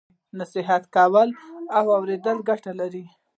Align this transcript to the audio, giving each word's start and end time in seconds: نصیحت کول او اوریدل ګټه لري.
نصیحت 0.39 0.83
کول 0.95 1.29
او 1.77 1.85
اوریدل 1.97 2.37
ګټه 2.49 2.71
لري. 2.79 3.05